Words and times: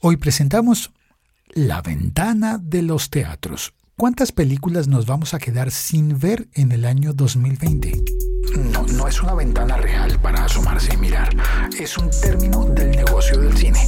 Hoy 0.00 0.16
presentamos 0.16 0.92
La 1.48 1.82
ventana 1.82 2.60
de 2.62 2.82
los 2.82 3.10
teatros. 3.10 3.74
¿Cuántas 3.96 4.30
películas 4.30 4.86
nos 4.86 5.06
vamos 5.06 5.34
a 5.34 5.40
quedar 5.40 5.72
sin 5.72 6.20
ver 6.20 6.46
en 6.54 6.70
el 6.70 6.84
año 6.84 7.12
2020? 7.14 8.04
No, 8.72 8.86
no 8.86 9.08
es 9.08 9.20
una 9.20 9.34
ventana 9.34 9.76
real 9.76 10.16
para 10.20 10.44
asomarse 10.44 10.94
y 10.94 10.98
mirar. 10.98 11.30
Es 11.76 11.98
un 11.98 12.10
término 12.10 12.66
del 12.66 12.92
negocio 12.92 13.40
del 13.40 13.56
cine. 13.56 13.80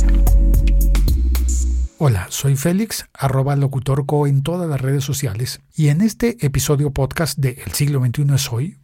Hola, 1.98 2.26
soy 2.28 2.56
Félix, 2.56 3.06
arroba 3.14 3.54
locutorco 3.54 4.26
en 4.26 4.42
todas 4.42 4.68
las 4.68 4.80
redes 4.80 5.04
sociales, 5.04 5.60
y 5.76 5.90
en 5.90 6.00
este 6.00 6.44
episodio 6.44 6.90
podcast 6.90 7.38
de 7.38 7.62
El 7.64 7.70
siglo 7.70 8.04
XXI 8.04 8.34
es 8.34 8.52
hoy, 8.52 8.79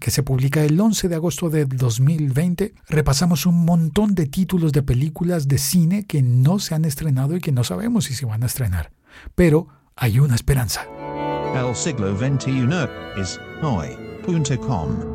que 0.00 0.10
se 0.10 0.22
publica 0.22 0.64
el 0.64 0.80
11 0.80 1.08
de 1.08 1.14
agosto 1.14 1.50
de 1.50 1.66
2020, 1.66 2.74
repasamos 2.88 3.46
un 3.46 3.64
montón 3.64 4.14
de 4.14 4.26
títulos 4.26 4.72
de 4.72 4.82
películas 4.82 5.48
de 5.48 5.58
cine 5.58 6.06
que 6.06 6.22
no 6.22 6.58
se 6.58 6.74
han 6.74 6.84
estrenado 6.84 7.36
y 7.36 7.40
que 7.40 7.52
no 7.52 7.62
sabemos 7.62 8.04
si 8.04 8.14
se 8.14 8.26
van 8.26 8.42
a 8.42 8.46
estrenar. 8.46 8.90
Pero 9.34 9.68
hay 9.96 10.18
una 10.18 10.34
esperanza. 10.34 10.86
El 11.54 11.74
siglo 11.76 12.16
XXI 12.16 12.66
es 13.20 13.38
hoy.com. 13.62 15.14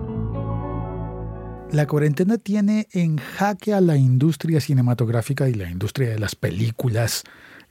La 1.72 1.86
cuarentena 1.86 2.38
tiene 2.38 2.88
en 2.92 3.18
jaque 3.18 3.74
a 3.74 3.82
la 3.82 3.98
industria 3.98 4.62
cinematográfica 4.62 5.50
y 5.50 5.54
la 5.54 5.70
industria 5.70 6.10
de 6.10 6.20
las 6.20 6.36
películas 6.36 7.24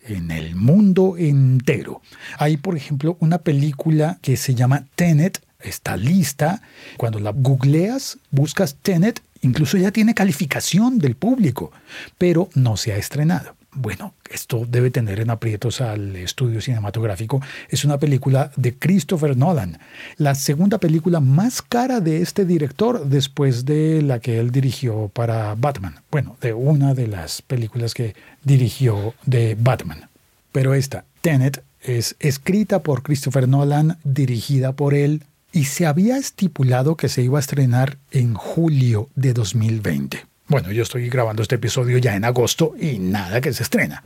en 0.02 0.30
el 0.30 0.54
mundo 0.54 1.16
entero. 1.16 2.02
Hay, 2.38 2.58
por 2.58 2.76
ejemplo, 2.76 3.16
una 3.20 3.38
película 3.38 4.18
que 4.22 4.36
se 4.36 4.54
llama 4.54 4.86
Tenet, 4.94 5.47
está 5.62 5.96
lista. 5.96 6.62
Cuando 6.96 7.18
la 7.18 7.32
googleas, 7.32 8.18
buscas 8.30 8.76
Tenet, 8.76 9.22
incluso 9.42 9.76
ya 9.76 9.90
tiene 9.90 10.14
calificación 10.14 10.98
del 10.98 11.14
público, 11.14 11.72
pero 12.16 12.48
no 12.54 12.76
se 12.76 12.92
ha 12.92 12.96
estrenado. 12.96 13.56
Bueno, 13.70 14.14
esto 14.30 14.66
debe 14.68 14.90
tener 14.90 15.20
en 15.20 15.30
aprietos 15.30 15.80
al 15.80 16.16
estudio 16.16 16.60
cinematográfico. 16.60 17.40
Es 17.68 17.84
una 17.84 17.98
película 17.98 18.50
de 18.56 18.74
Christopher 18.74 19.36
Nolan, 19.36 19.78
la 20.16 20.34
segunda 20.34 20.78
película 20.78 21.20
más 21.20 21.62
cara 21.62 22.00
de 22.00 22.22
este 22.22 22.44
director 22.44 23.04
después 23.06 23.66
de 23.66 24.02
la 24.02 24.20
que 24.20 24.40
él 24.40 24.50
dirigió 24.50 25.08
para 25.08 25.54
Batman. 25.54 26.00
Bueno, 26.10 26.36
de 26.40 26.54
una 26.54 26.94
de 26.94 27.08
las 27.08 27.42
películas 27.42 27.94
que 27.94 28.16
dirigió 28.42 29.14
de 29.26 29.56
Batman. 29.58 30.08
Pero 30.50 30.74
esta, 30.74 31.04
Tenet, 31.20 31.62
es 31.82 32.16
escrita 32.18 32.82
por 32.82 33.02
Christopher 33.02 33.48
Nolan, 33.48 33.98
dirigida 34.02 34.72
por 34.72 34.94
él, 34.94 35.22
y 35.52 35.64
se 35.64 35.86
había 35.86 36.16
estipulado 36.16 36.96
que 36.96 37.08
se 37.08 37.22
iba 37.22 37.38
a 37.38 37.40
estrenar 37.40 37.98
en 38.10 38.34
julio 38.34 39.08
de 39.14 39.32
2020. 39.32 40.26
Bueno, 40.46 40.70
yo 40.72 40.82
estoy 40.82 41.08
grabando 41.08 41.42
este 41.42 41.56
episodio 41.56 41.98
ya 41.98 42.16
en 42.16 42.24
agosto 42.24 42.74
y 42.80 42.98
nada 42.98 43.40
que 43.40 43.52
se 43.52 43.62
estrena. 43.62 44.02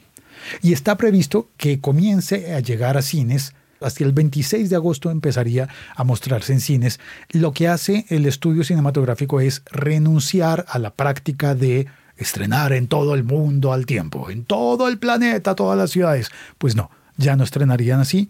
Y 0.61 0.73
está 0.73 0.97
previsto 0.97 1.49
que 1.57 1.81
comience 1.81 2.55
a 2.55 2.61
llegar 2.61 2.97
a 2.97 3.03
cines 3.03 3.55
hasta 3.83 4.05
el 4.05 4.12
26 4.12 4.71
de 4.71 4.77
agosto 4.77 5.11
empezaría 5.11 5.69
a 5.95 6.05
mostrarse 6.05 6.53
en 6.53 6.61
cines. 6.61 7.01
Lo 7.31 7.53
que 7.53 7.69
hace 7.69 8.06
el 8.09 8.27
estudio 8.27 8.65
cinematográfico 8.65 9.41
es 9.41 9.62
renunciar 9.71 10.65
a 10.69 10.79
la 10.79 10.95
práctica 10.95 11.55
de 11.55 11.87
estrenar 12.17 12.73
en 12.73 12.87
todo 12.87 13.15
el 13.15 13.25
mundo 13.25 13.73
al 13.73 13.87
tiempo, 13.87 14.31
en 14.31 14.45
todo 14.45 14.89
el 14.89 14.99
planeta, 14.99 15.55
todas 15.55 15.77
las 15.77 15.91
ciudades. 15.91 16.31
Pues 16.59 16.77
no, 16.77 16.91
ya 17.17 17.37
no 17.37 17.45
estrenarían 17.45 18.01
así. 18.01 18.29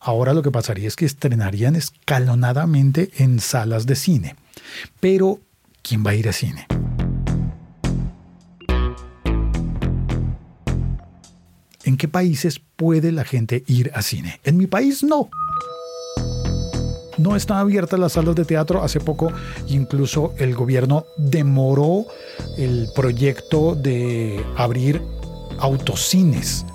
Ahora 0.00 0.34
lo 0.34 0.42
que 0.42 0.50
pasaría 0.50 0.88
es 0.88 0.96
que 0.96 1.06
estrenarían 1.06 1.76
escalonadamente 1.76 3.10
en 3.18 3.40
salas 3.40 3.86
de 3.86 3.96
cine. 3.96 4.36
Pero, 5.00 5.40
¿quién 5.82 6.04
va 6.04 6.10
a 6.10 6.14
ir 6.14 6.28
a 6.28 6.32
cine? 6.32 6.66
¿En 11.84 11.96
qué 11.96 12.08
países 12.08 12.60
puede 12.76 13.12
la 13.12 13.24
gente 13.24 13.62
ir 13.68 13.92
a 13.94 14.02
cine? 14.02 14.40
En 14.42 14.56
mi 14.56 14.66
país 14.66 15.04
no. 15.04 15.30
No 17.16 17.34
están 17.36 17.58
abiertas 17.58 17.98
las 17.98 18.12
salas 18.12 18.34
de 18.34 18.44
teatro. 18.44 18.82
Hace 18.82 19.00
poco 19.00 19.32
incluso 19.68 20.34
el 20.38 20.54
gobierno 20.54 21.06
demoró 21.16 22.06
el 22.58 22.88
proyecto 22.94 23.74
de 23.74 24.44
abrir 24.56 25.00
autocines 25.58 26.66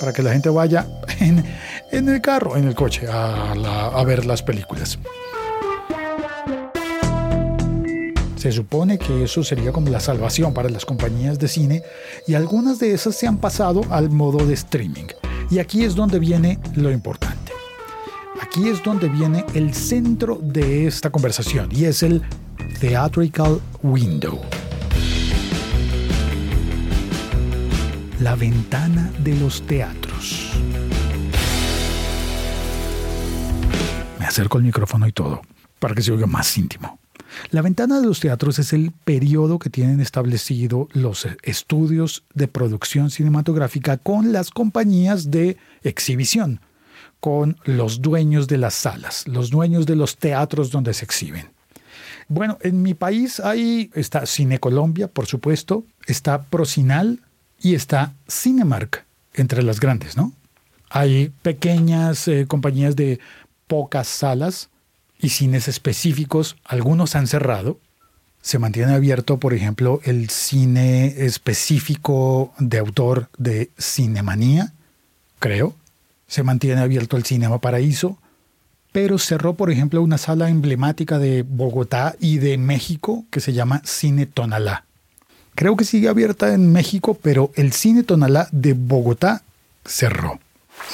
para 0.00 0.12
que 0.12 0.22
la 0.22 0.32
gente 0.32 0.48
vaya 0.48 0.86
en, 1.20 2.08
el 2.08 2.20
carro, 2.20 2.56
en 2.56 2.66
el 2.66 2.74
coche, 2.74 3.06
a, 3.10 4.02
ver 4.06 4.24
las 4.24 4.42
películas. 4.42 4.98
Se 8.36 8.52
supone 8.52 8.98
que 8.98 9.24
eso 9.24 9.42
sería 9.42 9.72
como 9.72 9.88
la 9.88 10.00
salvación 10.00 10.52
para 10.52 10.68
las 10.68 10.84
compañías 10.84 11.38
de 11.38 11.48
cine 11.48 11.82
y 12.26 12.34
algunas 12.34 12.78
de 12.78 12.92
esas 12.92 13.14
se 13.16 13.26
han 13.26 13.38
pasado 13.38 13.82
al 13.90 14.10
modo 14.10 14.44
de 14.44 14.52
streaming. 14.54 15.06
Y 15.50 15.58
aquí 15.58 15.84
es 15.84 15.94
donde 15.94 16.18
viene 16.18 16.58
lo 16.74 16.90
importante. 16.90 17.52
Aquí 18.40 18.68
es 18.68 18.82
donde 18.82 19.08
viene 19.08 19.44
el 19.54 19.72
centro 19.72 20.38
de 20.42 20.86
esta 20.86 21.10
conversación 21.10 21.70
y 21.72 21.86
es 21.86 22.02
el 22.02 22.22
theatrical 22.80 23.60
window. 23.82 24.40
La 28.20 28.36
ventana 28.36 29.10
de 29.18 29.34
los 29.34 29.66
teatros. 29.66 30.52
Me 34.20 34.24
acerco 34.24 34.56
al 34.56 34.62
micrófono 34.62 35.08
y 35.08 35.12
todo, 35.12 35.42
para 35.80 35.96
que 35.96 36.02
se 36.02 36.12
oiga 36.12 36.26
más 36.26 36.56
íntimo. 36.56 37.00
La 37.50 37.60
ventana 37.60 38.00
de 38.00 38.06
los 38.06 38.20
teatros 38.20 38.60
es 38.60 38.72
el 38.72 38.92
periodo 38.92 39.58
que 39.58 39.68
tienen 39.68 40.00
establecido 40.00 40.88
los 40.92 41.26
estudios 41.42 42.22
de 42.34 42.46
producción 42.46 43.10
cinematográfica 43.10 43.96
con 43.96 44.32
las 44.32 44.50
compañías 44.50 45.32
de 45.32 45.56
exhibición, 45.82 46.60
con 47.18 47.56
los 47.64 48.00
dueños 48.00 48.46
de 48.46 48.58
las 48.58 48.74
salas, 48.74 49.26
los 49.26 49.50
dueños 49.50 49.86
de 49.86 49.96
los 49.96 50.18
teatros 50.18 50.70
donde 50.70 50.94
se 50.94 51.04
exhiben. 51.04 51.48
Bueno, 52.28 52.58
en 52.62 52.80
mi 52.80 52.94
país 52.94 53.40
ahí 53.40 53.90
está 53.92 54.24
Cine 54.24 54.60
Colombia, 54.60 55.08
por 55.08 55.26
supuesto, 55.26 55.84
está 56.06 56.42
Procinal, 56.42 57.20
y 57.60 57.74
está 57.74 58.14
Cinemark 58.28 59.04
entre 59.34 59.62
las 59.62 59.80
grandes, 59.80 60.16
¿no? 60.16 60.32
Hay 60.90 61.32
pequeñas 61.42 62.28
eh, 62.28 62.46
compañías 62.46 62.94
de 62.94 63.18
pocas 63.66 64.06
salas 64.06 64.68
y 65.18 65.30
cines 65.30 65.68
específicos, 65.68 66.56
algunos 66.64 67.16
han 67.16 67.26
cerrado. 67.26 67.80
Se 68.42 68.58
mantiene 68.58 68.92
abierto, 68.92 69.38
por 69.38 69.54
ejemplo, 69.54 70.00
el 70.04 70.28
cine 70.28 71.06
específico 71.24 72.52
de 72.58 72.78
autor 72.78 73.28
de 73.38 73.70
Cinemanía, 73.78 74.72
creo. 75.38 75.74
Se 76.26 76.42
mantiene 76.42 76.82
abierto 76.82 77.16
el 77.16 77.24
Cinema 77.24 77.60
Paraíso, 77.60 78.18
pero 78.92 79.18
cerró, 79.18 79.54
por 79.54 79.70
ejemplo, 79.70 80.02
una 80.02 80.18
sala 80.18 80.50
emblemática 80.50 81.18
de 81.18 81.42
Bogotá 81.42 82.16
y 82.20 82.38
de 82.38 82.58
México 82.58 83.24
que 83.30 83.40
se 83.40 83.52
llama 83.52 83.82
Cine 83.84 84.26
Tonalá. 84.26 84.84
Creo 85.54 85.76
que 85.76 85.84
sigue 85.84 86.08
abierta 86.08 86.52
en 86.52 86.72
México, 86.72 87.16
pero 87.20 87.52
el 87.54 87.72
cine 87.72 88.02
Tonalá 88.02 88.48
de 88.50 88.72
Bogotá 88.72 89.42
cerró. 89.84 90.40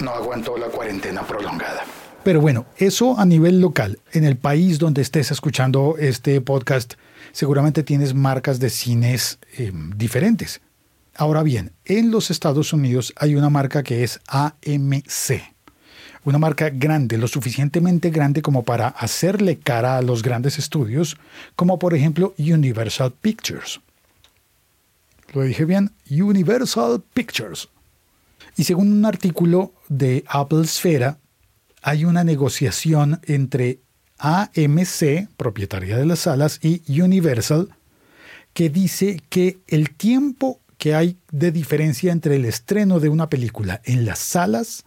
No 0.03 0.11
aguantó 0.11 0.59
la 0.59 0.67
cuarentena 0.67 1.27
prolongada. 1.27 1.85
Pero 2.23 2.43
bueno, 2.43 2.67
eso 2.77 3.19
a 3.19 3.25
nivel 3.25 3.63
local. 3.63 3.99
En 4.13 4.25
el 4.25 4.37
país 4.37 4.79
donde 4.79 5.01
estés 5.01 5.31
escuchando 5.31 5.97
este 5.99 6.43
podcast, 6.43 6.95
seguramente 7.33 7.83
tienes 7.83 8.13
marcas 8.13 8.61
de 8.61 8.69
cines 8.69 9.39
em, 9.57 9.93
diferentes. 9.97 10.61
Ahora 11.17 11.43
bien, 11.43 11.73
en 11.87 12.11
los 12.11 12.31
Estados 12.31 12.75
Unidos 12.75 13.15
hay 13.17 13.37
una 13.37 13.49
marca 13.49 13.83
que 13.83 14.05
es 14.05 14.21
AMC. 14.29 15.41
Una 16.25 16.37
marca 16.37 16.69
grande, 16.69 17.17
lo 17.17 17.29
suficientemente 17.29 18.11
grande 18.11 18.43
como 18.43 18.63
para 18.63 18.89
hacerle 18.89 19.59
cara 19.59 19.97
a 19.97 20.03
los 20.03 20.23
grandes 20.23 20.59
estudios, 20.59 21.17
como 21.57 21.79
por 21.79 21.95
ejemplo 21.95 22.35
Universal 22.39 23.15
Pictures 23.19 23.81
lo 25.33 25.43
dije 25.43 25.65
bien, 25.65 25.93
Universal 26.11 27.03
Pictures. 27.15 27.69
Y 28.57 28.65
según 28.65 28.93
un 28.93 29.05
artículo 29.05 29.73
de 29.89 30.25
Apple 30.29 30.67
Sfera, 30.67 31.19
hay 31.83 32.05
una 32.05 32.25
negociación 32.25 33.21
entre 33.25 33.81
AMC, 34.19 35.29
propietaria 35.37 35.97
de 35.97 36.07
las 36.07 36.21
salas, 36.21 36.59
y 36.63 37.01
Universal, 37.01 37.69
que 38.53 38.69
dice 38.69 39.21
que 39.29 39.59
el 39.69 39.91
tiempo 39.91 40.61
que 40.79 40.95
hay 40.95 41.17
de 41.31 41.53
diferencia 41.53 42.11
entre 42.11 42.37
el 42.37 42.45
estreno 42.45 43.01
de 43.01 43.09
una 43.09 43.29
película 43.29 43.81
en 43.85 44.05
las 44.05 44.19
salas 44.19 44.85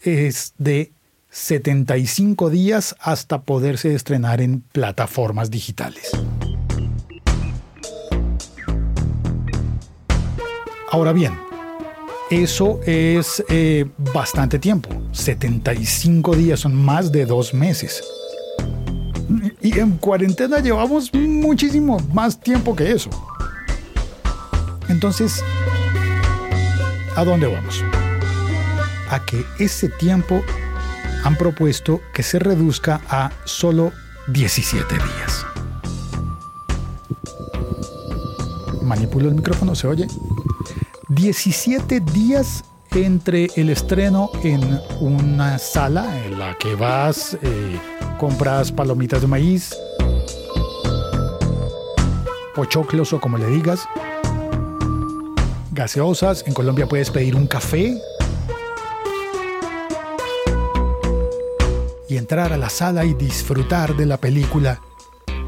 es 0.00 0.54
de 0.58 0.92
75 1.30 2.50
días 2.50 2.94
hasta 3.00 3.42
poderse 3.42 3.94
estrenar 3.94 4.40
en 4.40 4.60
plataformas 4.60 5.50
digitales. 5.50 6.12
Ahora 10.94 11.12
bien, 11.12 11.36
eso 12.30 12.78
es 12.86 13.42
eh, 13.48 13.84
bastante 14.14 14.60
tiempo. 14.60 14.90
75 15.10 16.36
días 16.36 16.60
son 16.60 16.72
más 16.76 17.10
de 17.10 17.26
dos 17.26 17.52
meses. 17.52 18.00
Y 19.60 19.76
en 19.80 19.96
cuarentena 19.96 20.60
llevamos 20.60 21.12
muchísimo 21.12 21.98
más 22.12 22.38
tiempo 22.38 22.76
que 22.76 22.92
eso. 22.92 23.10
Entonces, 24.88 25.42
¿A 27.16 27.24
dónde 27.24 27.48
vamos? 27.48 27.82
A 29.10 29.18
que 29.26 29.44
ese 29.58 29.88
tiempo 29.88 30.44
han 31.24 31.36
propuesto 31.36 32.02
que 32.14 32.22
se 32.22 32.38
reduzca 32.38 33.00
a 33.08 33.32
solo 33.44 33.90
17 34.28 34.94
días. 34.94 35.44
Manipulo 38.80 39.28
el 39.28 39.34
micrófono, 39.34 39.74
¿se 39.74 39.88
oye? 39.88 40.06
17 41.08 42.00
días 42.00 42.64
entre 42.92 43.50
el 43.56 43.70
estreno 43.70 44.30
en 44.42 44.80
una 45.00 45.58
sala 45.58 46.24
en 46.24 46.38
la 46.38 46.56
que 46.56 46.74
vas, 46.74 47.36
eh, 47.42 47.78
compras 48.18 48.72
palomitas 48.72 49.20
de 49.20 49.26
maíz, 49.26 49.76
pochoclos 52.54 53.12
o 53.12 53.20
como 53.20 53.36
le 53.36 53.46
digas, 53.48 53.86
gaseosas. 55.72 56.44
En 56.46 56.54
Colombia 56.54 56.86
puedes 56.86 57.10
pedir 57.10 57.36
un 57.36 57.46
café 57.46 58.00
y 62.08 62.16
entrar 62.16 62.52
a 62.52 62.56
la 62.56 62.70
sala 62.70 63.04
y 63.04 63.14
disfrutar 63.14 63.96
de 63.96 64.06
la 64.06 64.16
película 64.16 64.80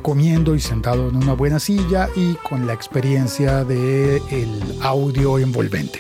comiendo 0.07 0.55
y 0.55 0.61
sentado 0.61 1.09
en 1.09 1.17
una 1.17 1.33
buena 1.33 1.59
silla 1.59 2.09
y 2.15 2.35
con 2.35 2.65
la 2.65 2.73
experiencia 2.73 3.65
de 3.65 4.19
el 4.31 4.63
audio 4.81 5.37
envolvente 5.37 5.99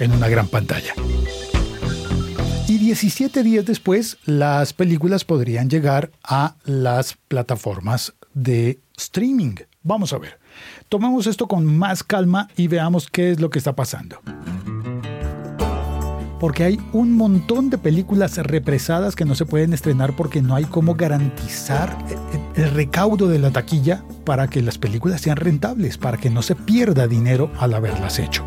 en 0.00 0.10
una 0.10 0.26
gran 0.26 0.48
pantalla. 0.48 0.94
Y 2.66 2.78
17 2.78 3.44
días 3.44 3.64
después, 3.66 4.18
las 4.24 4.72
películas 4.72 5.24
podrían 5.24 5.70
llegar 5.70 6.10
a 6.24 6.56
las 6.64 7.16
plataformas 7.28 8.14
de 8.34 8.80
streaming. 8.96 9.54
Vamos 9.84 10.12
a 10.12 10.18
ver. 10.18 10.40
Tomemos 10.88 11.28
esto 11.28 11.46
con 11.46 11.66
más 11.66 12.02
calma 12.02 12.48
y 12.56 12.66
veamos 12.66 13.06
qué 13.06 13.30
es 13.30 13.38
lo 13.38 13.48
que 13.48 13.60
está 13.60 13.76
pasando. 13.76 14.20
Porque 16.40 16.64
hay 16.64 16.80
un 16.92 17.16
montón 17.16 17.68
de 17.68 17.78
películas 17.78 18.36
represadas 18.36 19.16
que 19.16 19.24
no 19.24 19.34
se 19.34 19.44
pueden 19.44 19.72
estrenar 19.72 20.14
porque 20.14 20.40
no 20.40 20.54
hay 20.54 20.64
cómo 20.64 20.94
garantizar 20.94 21.96
el 22.54 22.70
recaudo 22.70 23.28
de 23.28 23.38
la 23.38 23.50
taquilla 23.50 24.04
para 24.24 24.48
que 24.48 24.62
las 24.62 24.78
películas 24.78 25.20
sean 25.20 25.36
rentables, 25.36 25.98
para 25.98 26.18
que 26.18 26.30
no 26.30 26.42
se 26.42 26.54
pierda 26.54 27.08
dinero 27.08 27.50
al 27.58 27.74
haberlas 27.74 28.18
hecho. 28.18 28.44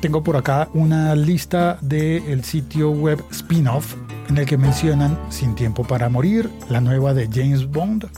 Tengo 0.00 0.22
por 0.22 0.36
acá 0.36 0.68
una 0.74 1.14
lista 1.16 1.78
del 1.80 2.44
sitio 2.44 2.90
web 2.90 3.22
Spinoff 3.32 3.96
en 4.28 4.38
el 4.38 4.46
que 4.46 4.56
mencionan 4.56 5.18
Sin 5.28 5.54
tiempo 5.54 5.84
para 5.84 6.08
morir, 6.08 6.48
la 6.68 6.80
nueva 6.80 7.14
de 7.14 7.28
James 7.32 7.68
Bond, 7.68 8.08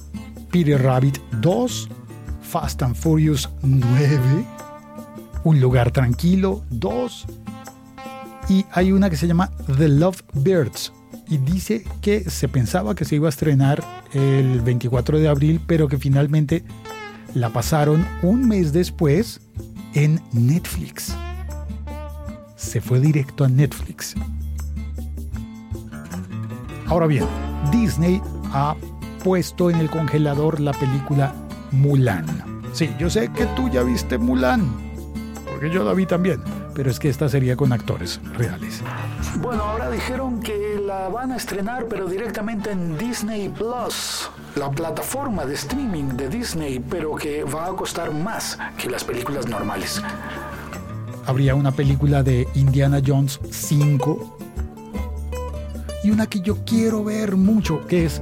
Peter 0.50 0.82
Rabbit 0.82 1.18
2, 1.40 1.88
Fast 2.42 2.82
and 2.82 2.94
Furious 2.94 3.48
9, 3.62 4.44
Un 5.44 5.60
lugar 5.60 5.90
tranquilo 5.90 6.62
2 6.70 7.26
y 8.48 8.64
hay 8.72 8.92
una 8.92 9.10
que 9.10 9.16
se 9.16 9.26
llama 9.26 9.50
The 9.76 9.88
Love 9.88 10.22
Birds 10.34 10.92
y 11.28 11.38
dice 11.38 11.84
que 12.00 12.28
se 12.28 12.48
pensaba 12.48 12.94
que 12.94 13.04
se 13.04 13.16
iba 13.16 13.28
a 13.28 13.30
estrenar 13.30 13.84
el 14.12 14.60
24 14.60 15.18
de 15.18 15.28
abril 15.28 15.60
pero 15.66 15.88
que 15.88 15.98
finalmente 15.98 16.64
la 17.34 17.50
pasaron 17.50 18.06
un 18.22 18.48
mes 18.48 18.72
después 18.72 19.40
en 19.94 20.20
Netflix 20.32 21.14
se 22.60 22.80
fue 22.80 23.00
directo 23.00 23.44
a 23.44 23.48
Netflix. 23.48 24.14
Ahora 26.86 27.06
bien, 27.06 27.24
Disney 27.72 28.20
ha 28.52 28.76
puesto 29.24 29.70
en 29.70 29.76
el 29.76 29.88
congelador 29.88 30.60
la 30.60 30.72
película 30.72 31.34
Mulan. 31.72 32.26
Sí, 32.72 32.90
yo 32.98 33.08
sé 33.08 33.30
que 33.32 33.46
tú 33.56 33.70
ya 33.70 33.82
viste 33.82 34.18
Mulan, 34.18 34.70
porque 35.50 35.70
yo 35.70 35.84
la 35.84 35.94
vi 35.94 36.04
también, 36.04 36.42
pero 36.74 36.90
es 36.90 36.98
que 36.98 37.08
esta 37.08 37.28
sería 37.28 37.56
con 37.56 37.72
actores 37.72 38.20
reales. 38.36 38.82
Bueno, 39.36 39.62
ahora 39.62 39.90
dijeron 39.90 40.40
que 40.40 40.80
la 40.84 41.08
van 41.08 41.32
a 41.32 41.36
estrenar, 41.36 41.86
pero 41.88 42.06
directamente 42.06 42.70
en 42.70 42.96
Disney 42.98 43.48
Plus, 43.48 44.30
la 44.56 44.70
plataforma 44.70 45.44
de 45.44 45.54
streaming 45.54 46.16
de 46.16 46.28
Disney, 46.28 46.80
pero 46.80 47.14
que 47.14 47.44
va 47.44 47.66
a 47.66 47.70
costar 47.70 48.12
más 48.12 48.58
que 48.76 48.90
las 48.90 49.04
películas 49.04 49.46
normales 49.46 50.02
habría 51.30 51.54
una 51.54 51.70
película 51.70 52.24
de 52.24 52.48
Indiana 52.54 53.00
Jones 53.04 53.38
5 53.50 54.38
y 56.02 56.10
una 56.10 56.26
que 56.26 56.40
yo 56.40 56.64
quiero 56.64 57.04
ver 57.04 57.36
mucho, 57.36 57.86
que 57.86 58.06
es 58.06 58.20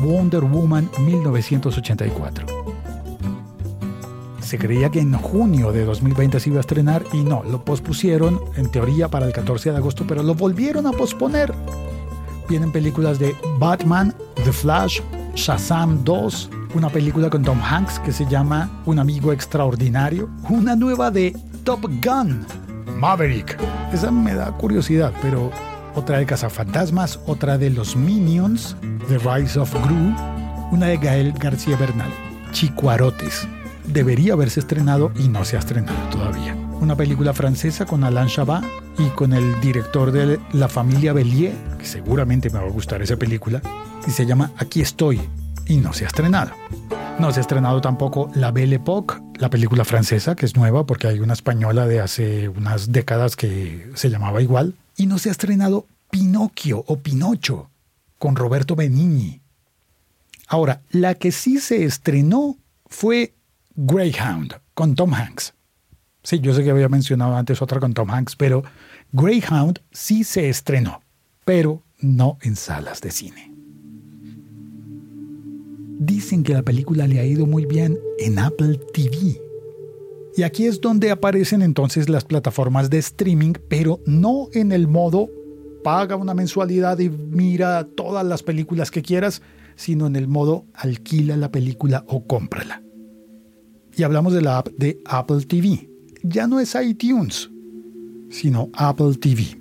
Wonder 0.00 0.42
Woman 0.44 0.90
1984. 1.00 2.57
Se 4.48 4.56
creía 4.56 4.88
que 4.88 4.98
en 4.98 5.12
junio 5.12 5.72
de 5.72 5.84
2020 5.84 6.40
se 6.40 6.48
iba 6.48 6.56
a 6.56 6.60
estrenar 6.60 7.04
y 7.12 7.18
no, 7.18 7.42
lo 7.42 7.62
pospusieron 7.66 8.40
en 8.56 8.70
teoría 8.70 9.08
para 9.08 9.26
el 9.26 9.32
14 9.34 9.72
de 9.72 9.76
agosto, 9.76 10.06
pero 10.08 10.22
lo 10.22 10.34
volvieron 10.34 10.86
a 10.86 10.92
posponer. 10.92 11.52
Vienen 12.48 12.72
películas 12.72 13.18
de 13.18 13.36
Batman, 13.58 14.14
The 14.36 14.50
Flash, 14.50 15.02
Shazam 15.34 16.02
2, 16.02 16.48
una 16.76 16.88
película 16.88 17.28
con 17.28 17.42
Tom 17.42 17.60
Hanks 17.60 17.98
que 17.98 18.10
se 18.10 18.24
llama 18.24 18.70
Un 18.86 18.98
amigo 18.98 19.34
extraordinario, 19.34 20.30
una 20.48 20.74
nueva 20.74 21.10
de 21.10 21.36
Top 21.64 21.82
Gun, 22.02 22.46
Maverick. 22.96 23.58
Esa 23.92 24.10
me 24.10 24.32
da 24.32 24.50
curiosidad, 24.52 25.12
pero 25.20 25.50
otra 25.94 26.20
de 26.20 26.24
Cazafantasmas, 26.24 27.20
otra 27.26 27.58
de 27.58 27.68
los 27.68 27.96
Minions, 27.96 28.76
The 29.08 29.18
Rise 29.18 29.60
of 29.60 29.74
Gru, 29.84 30.16
una 30.72 30.86
de 30.86 30.96
Gael 30.96 31.32
García 31.32 31.76
Bernal, 31.76 32.10
Chicuarotes. 32.52 33.46
Debería 33.88 34.34
haberse 34.34 34.60
estrenado 34.60 35.12
y 35.18 35.28
no 35.28 35.44
se 35.46 35.56
ha 35.56 35.60
estrenado 35.60 35.98
todavía. 36.10 36.54
Una 36.80 36.94
película 36.94 37.32
francesa 37.32 37.86
con 37.86 38.04
Alain 38.04 38.28
Chabat 38.28 38.62
y 38.98 39.08
con 39.08 39.32
el 39.32 39.58
director 39.60 40.12
de 40.12 40.38
La 40.52 40.68
familia 40.68 41.14
Bellier, 41.14 41.54
que 41.78 41.86
seguramente 41.86 42.50
me 42.50 42.58
va 42.58 42.66
a 42.66 42.70
gustar 42.70 43.00
esa 43.00 43.16
película, 43.16 43.62
y 44.06 44.10
se 44.10 44.26
llama 44.26 44.52
Aquí 44.58 44.82
estoy, 44.82 45.20
y 45.66 45.78
no 45.78 45.94
se 45.94 46.04
ha 46.04 46.08
estrenado. 46.08 46.52
No 47.18 47.32
se 47.32 47.40
ha 47.40 47.42
estrenado 47.42 47.80
tampoco 47.80 48.30
La 48.34 48.50
Belle 48.50 48.76
Époque, 48.76 49.14
la 49.38 49.48
película 49.48 49.86
francesa, 49.86 50.36
que 50.36 50.44
es 50.44 50.54
nueva 50.54 50.84
porque 50.84 51.08
hay 51.08 51.20
una 51.20 51.32
española 51.32 51.86
de 51.86 52.00
hace 52.00 52.48
unas 52.48 52.92
décadas 52.92 53.36
que 53.36 53.90
se 53.94 54.10
llamaba 54.10 54.42
igual. 54.42 54.74
Y 54.96 55.06
no 55.06 55.18
se 55.18 55.30
ha 55.30 55.32
estrenado 55.32 55.86
Pinocchio 56.10 56.84
o 56.86 56.98
Pinocho 56.98 57.70
con 58.18 58.36
Roberto 58.36 58.76
Benigni. 58.76 59.40
Ahora, 60.46 60.82
la 60.90 61.14
que 61.14 61.32
sí 61.32 61.58
se 61.58 61.84
estrenó 61.84 62.56
fue 62.86 63.34
Greyhound 63.80 64.56
con 64.74 64.96
Tom 64.96 65.14
Hanks. 65.14 65.54
Sí, 66.24 66.40
yo 66.40 66.52
sé 66.52 66.64
que 66.64 66.70
había 66.70 66.88
mencionado 66.88 67.36
antes 67.36 67.62
otra 67.62 67.78
con 67.78 67.94
Tom 67.94 68.10
Hanks, 68.10 68.34
pero 68.34 68.64
Greyhound 69.12 69.78
sí 69.92 70.24
se 70.24 70.48
estrenó, 70.48 71.00
pero 71.44 71.84
no 72.00 72.38
en 72.42 72.56
salas 72.56 73.00
de 73.00 73.12
cine. 73.12 73.54
Dicen 76.00 76.42
que 76.42 76.54
la 76.54 76.62
película 76.62 77.06
le 77.06 77.20
ha 77.20 77.24
ido 77.24 77.46
muy 77.46 77.66
bien 77.66 77.96
en 78.18 78.40
Apple 78.40 78.80
TV. 78.92 79.40
Y 80.36 80.42
aquí 80.42 80.66
es 80.66 80.80
donde 80.80 81.12
aparecen 81.12 81.62
entonces 81.62 82.08
las 82.08 82.24
plataformas 82.24 82.90
de 82.90 82.98
streaming, 82.98 83.52
pero 83.68 84.00
no 84.06 84.48
en 84.54 84.72
el 84.72 84.88
modo 84.88 85.30
paga 85.84 86.16
una 86.16 86.34
mensualidad 86.34 86.98
y 86.98 87.10
mira 87.10 87.86
todas 87.94 88.26
las 88.26 88.42
películas 88.42 88.90
que 88.90 89.02
quieras, 89.02 89.40
sino 89.76 90.08
en 90.08 90.16
el 90.16 90.26
modo 90.26 90.66
alquila 90.74 91.36
la 91.36 91.52
película 91.52 92.04
o 92.08 92.26
cómprala. 92.26 92.82
Y 93.98 94.04
hablamos 94.04 94.32
de 94.32 94.42
la 94.42 94.58
app 94.58 94.68
de 94.78 95.02
Apple 95.06 95.44
TV. 95.44 95.90
Ya 96.22 96.46
no 96.46 96.60
es 96.60 96.76
iTunes, 96.80 97.50
sino 98.30 98.70
Apple 98.74 99.16
TV, 99.20 99.60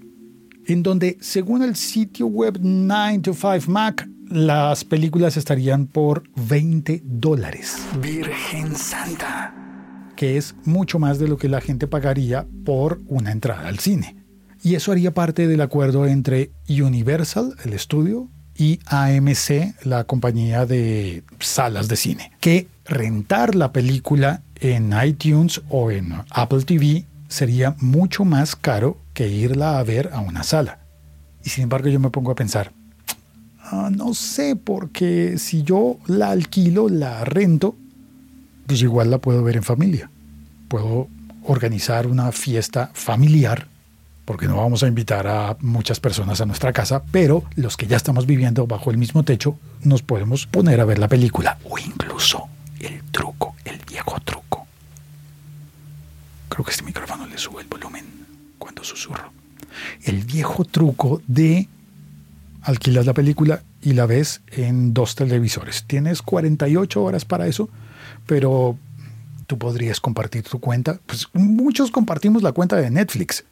en 0.67 0.83
donde 0.83 1.17
según 1.19 1.63
el 1.63 1.75
sitio 1.75 2.27
web 2.27 2.59
9 2.61 3.19
to 3.23 3.33
5 3.33 3.71
Mac 3.71 4.07
las 4.29 4.85
películas 4.85 5.37
estarían 5.37 5.87
por 5.87 6.21
20 6.35 7.01
dólares. 7.03 7.77
Virgen 7.99 8.75
Santa. 8.75 9.55
Que 10.15 10.37
es 10.37 10.53
mucho 10.65 10.99
más 10.99 11.17
de 11.17 11.27
lo 11.27 11.37
que 11.37 11.49
la 11.49 11.59
gente 11.59 11.87
pagaría 11.87 12.45
por 12.63 12.99
una 13.07 13.31
entrada 13.31 13.67
al 13.67 13.79
cine. 13.79 14.23
Y 14.61 14.75
eso 14.75 14.91
haría 14.91 15.15
parte 15.15 15.47
del 15.47 15.61
acuerdo 15.61 16.05
entre 16.05 16.51
Universal, 16.69 17.55
el 17.65 17.73
estudio, 17.73 18.29
y 18.57 18.79
AMC, 18.87 19.85
la 19.85 20.03
compañía 20.05 20.65
de 20.65 21.23
salas 21.39 21.87
de 21.87 21.95
cine, 21.95 22.31
que 22.39 22.67
rentar 22.85 23.55
la 23.55 23.71
película 23.71 24.41
en 24.59 24.93
iTunes 25.03 25.61
o 25.69 25.91
en 25.91 26.13
Apple 26.29 26.63
TV 26.63 27.05
sería 27.27 27.75
mucho 27.79 28.25
más 28.25 28.55
caro 28.55 28.97
que 29.13 29.27
irla 29.27 29.79
a 29.79 29.83
ver 29.83 30.09
a 30.13 30.19
una 30.19 30.43
sala. 30.43 30.79
Y 31.43 31.49
sin 31.49 31.63
embargo 31.63 31.89
yo 31.89 31.99
me 31.99 32.09
pongo 32.09 32.31
a 32.31 32.35
pensar, 32.35 32.71
Ah, 33.69 33.89
no 33.93 34.13
sé, 34.13 34.55
porque 34.55 35.37
si 35.37 35.63
yo 35.63 35.97
la 36.05 36.31
alquilo, 36.31 36.87
la 36.87 37.25
rento, 37.25 37.75
pues 38.65 38.81
igual 38.81 39.11
la 39.11 39.17
puedo 39.17 39.43
ver 39.43 39.57
en 39.57 39.63
familia. 39.63 40.09
Puedo 40.69 41.09
organizar 41.43 42.07
una 42.07 42.31
fiesta 42.31 42.91
familiar, 42.93 43.67
porque 44.27 44.45
no 44.45 44.57
vamos 44.57 44.83
a 44.83 44.87
invitar 44.87 45.25
a 45.25 45.55
muchas 45.61 46.01
personas 46.01 46.41
a 46.41 46.45
nuestra 46.45 46.73
casa, 46.73 47.01
pero 47.13 47.45
los 47.55 47.77
que 47.77 47.87
ya 47.87 47.95
estamos 47.95 48.25
viviendo 48.25 48.67
bajo 48.67 48.91
el 48.91 48.97
mismo 48.97 49.23
techo, 49.23 49.57
nos 49.83 50.01
podemos 50.01 50.47
poner 50.47 50.81
a 50.81 50.85
ver 50.85 50.99
la 50.99 51.07
película 51.07 51.57
o 51.63 51.77
incluso 51.77 52.49
el 52.81 53.01
truco, 53.03 53.55
el 53.63 53.79
viejo 53.89 54.19
truco. 54.19 54.67
Creo 56.49 56.65
que 56.65 56.71
este 56.71 56.83
micrófono 56.83 57.25
le 57.25 57.37
sube 57.37 57.61
el 57.61 57.69
volumen 57.69 58.03
cuando 58.57 58.83
susurro. 58.83 59.31
El 60.03 60.25
viejo 60.25 60.65
truco 60.65 61.21
de 61.25 61.69
alquilar 62.63 63.05
la 63.05 63.13
película 63.13 63.63
y 63.81 63.93
la 63.93 64.07
ves 64.07 64.41
en 64.47 64.93
dos 64.93 65.15
televisores. 65.15 65.85
Tienes 65.87 66.21
48 66.21 67.01
horas 67.01 67.23
para 67.23 67.47
eso, 67.47 67.69
pero 68.25 68.77
tú 69.47 69.57
podrías 69.57 70.01
compartir 70.01 70.43
tu 70.43 70.59
cuenta. 70.59 70.99
Pues 71.05 71.27
muchos 71.31 71.91
compartimos 71.91 72.43
la 72.43 72.51
cuenta 72.51 72.75
de 72.75 72.91
Netflix 72.91 73.45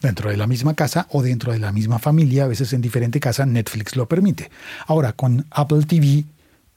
dentro 0.00 0.30
de 0.30 0.36
la 0.36 0.46
misma 0.46 0.74
casa 0.74 1.06
o 1.10 1.22
dentro 1.22 1.52
de 1.52 1.58
la 1.58 1.72
misma 1.72 1.98
familia, 1.98 2.44
a 2.44 2.48
veces 2.48 2.72
en 2.72 2.80
diferente 2.80 3.20
casa, 3.20 3.46
Netflix 3.46 3.96
lo 3.96 4.08
permite. 4.08 4.50
Ahora, 4.86 5.12
con 5.12 5.46
Apple 5.50 5.84
TV 5.86 6.24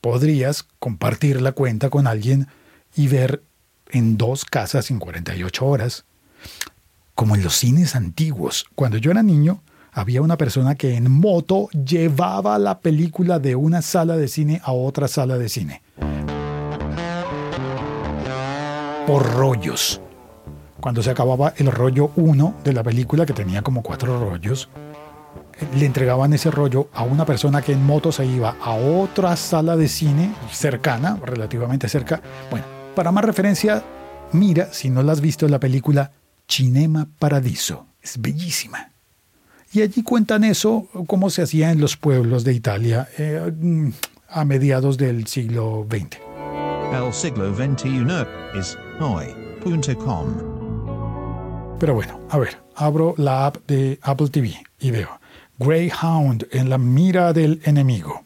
podrías 0.02 0.64
compartir 0.80 1.42
la 1.42 1.54
cuenta 1.54 1.90
con 1.90 2.08
alguien 2.08 2.48
y 2.96 3.08
ver 3.08 3.42
en 3.90 4.18
dos 4.18 4.46
casas 4.46 4.92
en 4.92 5.00
48 5.00 5.66
horas, 5.66 6.06
como 7.16 7.36
en 7.36 7.44
los 7.44 7.56
cines 7.56 7.96
antiguos. 7.96 8.66
Cuando 8.76 8.98
yo 8.98 9.12
era 9.12 9.24
niño, 9.24 9.62
había 9.92 10.22
una 10.22 10.38
persona 10.38 10.76
que 10.76 10.96
en 10.96 11.12
moto 11.12 11.70
llevaba 11.70 12.58
la 12.58 12.80
película 12.80 13.40
de 13.40 13.56
una 13.56 13.82
sala 13.82 14.18
de 14.18 14.28
cine 14.28 14.62
a 14.64 14.72
otra 14.74 15.08
sala 15.08 15.38
de 15.38 15.50
cine. 15.50 15.82
Por 19.06 19.34
rollos. 19.34 20.02
Cuando 20.84 21.02
se 21.02 21.12
acababa 21.12 21.54
el 21.56 21.72
rollo 21.72 22.12
1 22.18 22.56
de 22.62 22.74
la 22.74 22.84
película, 22.84 23.26
que 23.26 23.32
tenía 23.32 23.62
como 23.62 23.82
cuatro 23.82 24.20
rollos, 24.20 24.68
le 25.78 25.86
entregaban 25.86 26.34
ese 26.34 26.52
rollo 26.52 26.90
a 26.92 27.04
una 27.04 27.26
persona 27.26 27.62
que 27.62 27.72
en 27.72 27.86
moto 27.86 28.12
se 28.12 28.26
iba 28.26 28.58
a 28.62 28.74
otra 28.74 29.38
sala 29.38 29.78
de 29.78 29.88
cine 29.88 30.36
cercana, 30.52 31.18
relativamente 31.26 31.88
cerca. 31.88 32.22
Bueno, 32.52 32.66
para 32.96 33.14
más 33.14 33.24
referencia, 33.24 33.82
mira, 34.34 34.74
si 34.74 34.90
no 34.90 35.04
la 35.04 35.14
has 35.14 35.22
visto, 35.22 35.48
la 35.48 35.62
película 35.62 36.12
Cinema 36.50 37.08
Paradiso. 37.18 37.88
Es 38.02 38.20
bellísima. 38.20 38.92
Y 39.72 39.84
allí 39.84 40.04
cuentan 40.04 40.44
eso, 40.44 40.90
cómo 41.08 41.30
se 41.30 41.44
hacía 41.44 41.72
en 41.72 41.80
los 41.80 41.96
pueblos 41.96 42.44
de 42.44 42.52
Italia 42.52 43.08
eh, 43.18 43.42
a 44.28 44.44
mediados 44.44 44.98
del 44.98 45.28
siglo 45.28 45.88
XX. 45.90 46.18
El 46.92 47.14
siglo 47.14 47.56
XXI 47.56 48.60
es 48.60 48.78
hoy.com. 49.00 50.63
Pero 51.84 51.96
bueno, 51.96 52.18
a 52.30 52.40
ver, 52.40 52.60
abro 52.78 53.14
la 53.18 53.46
app 53.46 53.58
de 53.68 54.00
Apple 54.04 54.30
TV 54.30 54.56
y 54.80 54.92
veo 54.92 55.20
Greyhound 55.60 56.48
en 56.52 56.70
la 56.70 56.78
mira 56.78 57.34
del 57.34 57.60
enemigo. 57.66 58.24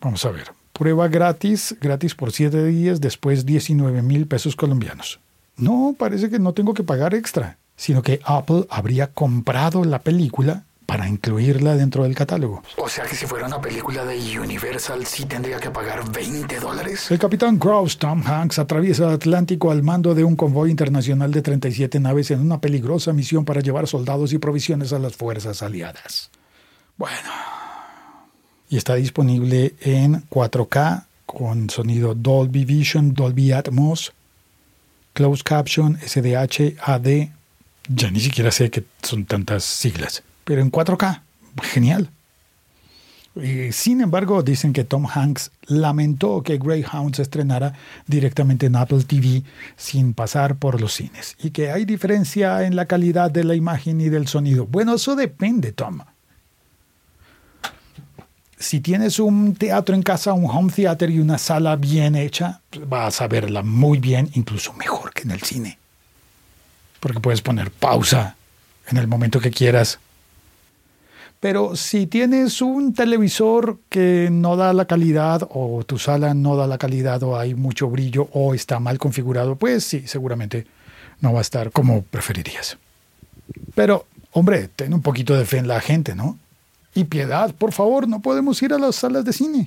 Vamos 0.00 0.24
a 0.24 0.30
ver. 0.30 0.52
Prueba 0.72 1.08
gratis, 1.08 1.76
gratis 1.82 2.14
por 2.14 2.32
7 2.32 2.64
días, 2.64 3.02
después 3.02 3.44
19 3.44 4.00
mil 4.00 4.26
pesos 4.26 4.56
colombianos. 4.56 5.20
No, 5.58 5.94
parece 5.98 6.30
que 6.30 6.38
no 6.38 6.54
tengo 6.54 6.72
que 6.72 6.82
pagar 6.82 7.14
extra, 7.14 7.58
sino 7.76 8.00
que 8.00 8.20
Apple 8.24 8.64
habría 8.70 9.08
comprado 9.08 9.84
la 9.84 9.98
película 9.98 10.64
para 10.94 11.08
incluirla 11.08 11.74
dentro 11.74 12.04
del 12.04 12.14
catálogo. 12.14 12.62
O 12.76 12.88
sea 12.88 13.04
que 13.04 13.16
si 13.16 13.26
fuera 13.26 13.48
una 13.48 13.60
película 13.60 14.04
de 14.04 14.38
Universal 14.38 15.04
sí 15.04 15.24
tendría 15.24 15.58
que 15.58 15.68
pagar 15.68 16.08
20 16.08 16.60
dólares. 16.60 17.10
El 17.10 17.18
capitán 17.18 17.58
Grouse 17.58 17.98
Tom 17.98 18.22
Hanks 18.24 18.60
atraviesa 18.60 19.08
el 19.08 19.14
Atlántico 19.14 19.72
al 19.72 19.82
mando 19.82 20.14
de 20.14 20.22
un 20.22 20.36
convoy 20.36 20.70
internacional 20.70 21.32
de 21.32 21.42
37 21.42 21.98
naves 21.98 22.30
en 22.30 22.38
una 22.38 22.60
peligrosa 22.60 23.12
misión 23.12 23.44
para 23.44 23.60
llevar 23.60 23.88
soldados 23.88 24.32
y 24.32 24.38
provisiones 24.38 24.92
a 24.92 25.00
las 25.00 25.16
fuerzas 25.16 25.64
aliadas. 25.64 26.30
Bueno. 26.96 27.28
Y 28.68 28.76
está 28.76 28.94
disponible 28.94 29.74
en 29.80 30.22
4K 30.28 31.06
con 31.26 31.70
sonido 31.70 32.14
Dolby 32.14 32.64
Vision, 32.64 33.14
Dolby 33.14 33.50
Atmos, 33.50 34.12
Closed 35.12 35.42
Caption, 35.42 35.98
SDH, 35.98 36.76
AD. 36.80 37.30
Ya 37.88 38.12
ni 38.12 38.20
siquiera 38.20 38.52
sé 38.52 38.70
que 38.70 38.84
son 39.02 39.24
tantas 39.24 39.64
siglas. 39.64 40.22
Pero 40.44 40.62
en 40.62 40.70
4K. 40.70 41.20
Genial. 41.62 42.10
Sin 43.72 44.00
embargo, 44.00 44.44
dicen 44.44 44.72
que 44.72 44.84
Tom 44.84 45.06
Hanks 45.12 45.50
lamentó 45.66 46.42
que 46.42 46.56
Greyhound 46.56 47.16
se 47.16 47.22
estrenara 47.22 47.72
directamente 48.06 48.66
en 48.66 48.76
Apple 48.76 49.02
TV 49.02 49.42
sin 49.76 50.14
pasar 50.14 50.54
por 50.56 50.80
los 50.80 50.94
cines 50.94 51.36
y 51.42 51.50
que 51.50 51.72
hay 51.72 51.84
diferencia 51.84 52.64
en 52.64 52.76
la 52.76 52.86
calidad 52.86 53.32
de 53.32 53.42
la 53.42 53.56
imagen 53.56 54.00
y 54.00 54.08
del 54.08 54.28
sonido. 54.28 54.66
Bueno, 54.66 54.94
eso 54.94 55.16
depende, 55.16 55.72
Tom 55.72 56.02
si 58.64 58.80
tienes 58.80 59.18
un 59.18 59.54
teatro 59.54 59.94
en 59.94 60.02
casa, 60.02 60.32
un 60.32 60.48
home 60.50 60.72
theater 60.72 61.10
y 61.10 61.20
una 61.20 61.38
sala 61.38 61.76
bien 61.76 62.16
hecha, 62.16 62.60
vas 62.86 63.20
a 63.20 63.28
verla 63.28 63.62
muy 63.62 63.98
bien, 63.98 64.30
incluso 64.34 64.72
mejor 64.72 65.12
que 65.12 65.22
en 65.22 65.32
el 65.32 65.42
cine. 65.42 65.78
Porque 67.00 67.20
puedes 67.20 67.42
poner 67.42 67.70
pausa 67.70 68.36
en 68.88 68.96
el 68.96 69.06
momento 69.06 69.40
que 69.40 69.50
quieras. 69.50 69.98
Pero 71.44 71.76
si 71.76 72.06
tienes 72.06 72.62
un 72.62 72.94
televisor 72.94 73.78
que 73.90 74.30
no 74.32 74.56
da 74.56 74.72
la 74.72 74.86
calidad 74.86 75.46
o 75.50 75.84
tu 75.84 75.98
sala 75.98 76.32
no 76.32 76.56
da 76.56 76.66
la 76.66 76.78
calidad 76.78 77.22
o 77.22 77.38
hay 77.38 77.54
mucho 77.54 77.90
brillo 77.90 78.30
o 78.32 78.54
está 78.54 78.80
mal 78.80 78.96
configurado, 78.96 79.54
pues 79.54 79.84
sí, 79.84 80.04
seguramente 80.06 80.66
no 81.20 81.34
va 81.34 81.40
a 81.40 81.42
estar 81.42 81.70
como 81.70 82.00
preferirías. 82.00 82.78
Pero, 83.74 84.06
hombre, 84.32 84.70
ten 84.74 84.94
un 84.94 85.02
poquito 85.02 85.36
de 85.36 85.44
fe 85.44 85.58
en 85.58 85.68
la 85.68 85.82
gente, 85.82 86.14
¿no? 86.14 86.38
Y 86.94 87.04
piedad, 87.04 87.54
por 87.54 87.72
favor, 87.72 88.08
no 88.08 88.22
podemos 88.22 88.62
ir 88.62 88.72
a 88.72 88.78
las 88.78 88.96
salas 88.96 89.26
de 89.26 89.34
cine. 89.34 89.66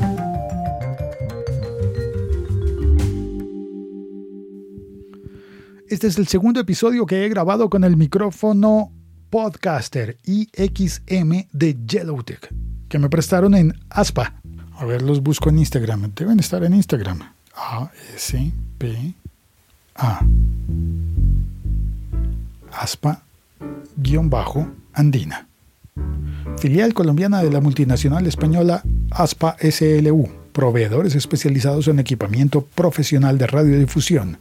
Este 5.88 6.07
es 6.07 6.17
el 6.17 6.27
segundo 6.27 6.60
episodio 6.60 7.05
que 7.05 7.24
he 7.24 7.29
grabado 7.29 7.69
con 7.69 7.84
el 7.84 7.98
micrófono 7.98 8.91
Podcaster 9.29 10.17
IXM 10.25 11.48
de 11.51 11.77
Yellowtech, 11.86 12.53
que 12.89 13.00
me 13.00 13.10
prestaron 13.10 13.55
en 13.55 13.74
Aspa. 13.89 14.34
A 14.77 14.86
ver, 14.86 15.01
los 15.01 15.22
busco 15.22 15.50
en 15.50 15.60
Instagram. 15.60 16.12
Deben 16.15 16.39
estar 16.39 16.63
en 16.63 16.74
Instagram. 16.74 17.19
Aspa 22.72 23.24
guion 23.98 24.29
bajo 24.29 24.69
Andina 24.93 25.48
filial 26.57 26.93
colombiana 26.93 27.43
de 27.43 27.51
la 27.51 27.62
multinacional 27.62 28.25
española 28.27 28.84
ASPA 29.12 29.55
SLU, 29.60 30.29
proveedores 30.51 31.15
especializados 31.15 31.88
en 31.88 32.00
equipamiento 32.00 32.62
profesional 32.62 33.38
de 33.38 33.48
radiodifusión. 33.48 34.38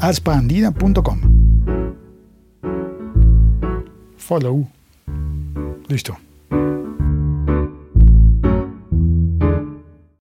aspaandina.com 0.00 1.31
Falou. 4.22 4.68
Listo. 5.88 6.16